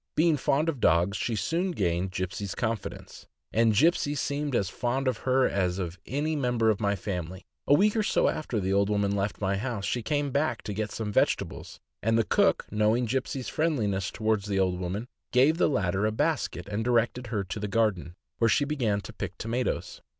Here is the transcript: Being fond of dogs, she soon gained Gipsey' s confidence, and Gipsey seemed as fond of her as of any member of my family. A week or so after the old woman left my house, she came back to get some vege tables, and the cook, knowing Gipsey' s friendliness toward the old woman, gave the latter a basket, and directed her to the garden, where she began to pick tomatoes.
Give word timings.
Being 0.15 0.35
fond 0.37 0.67
of 0.67 0.79
dogs, 0.79 1.15
she 1.15 1.35
soon 1.35 1.69
gained 1.73 2.09
Gipsey' 2.11 2.45
s 2.45 2.55
confidence, 2.55 3.27
and 3.53 3.75
Gipsey 3.75 4.15
seemed 4.15 4.55
as 4.55 4.67
fond 4.67 5.07
of 5.07 5.19
her 5.29 5.47
as 5.47 5.77
of 5.77 5.99
any 6.07 6.35
member 6.35 6.71
of 6.71 6.79
my 6.79 6.95
family. 6.95 7.45
A 7.67 7.75
week 7.75 7.95
or 7.95 8.01
so 8.01 8.27
after 8.27 8.59
the 8.59 8.73
old 8.73 8.89
woman 8.89 9.15
left 9.15 9.39
my 9.39 9.57
house, 9.57 9.85
she 9.85 10.01
came 10.01 10.31
back 10.31 10.63
to 10.63 10.73
get 10.73 10.89
some 10.91 11.13
vege 11.13 11.35
tables, 11.37 11.79
and 12.01 12.17
the 12.17 12.23
cook, 12.23 12.65
knowing 12.71 13.05
Gipsey' 13.05 13.41
s 13.41 13.47
friendliness 13.47 14.09
toward 14.09 14.41
the 14.45 14.57
old 14.59 14.79
woman, 14.79 15.07
gave 15.31 15.57
the 15.59 15.69
latter 15.69 16.07
a 16.07 16.11
basket, 16.11 16.67
and 16.67 16.83
directed 16.83 17.27
her 17.27 17.43
to 17.43 17.59
the 17.59 17.67
garden, 17.67 18.15
where 18.39 18.49
she 18.49 18.65
began 18.65 19.01
to 19.01 19.13
pick 19.13 19.37
tomatoes. 19.37 20.01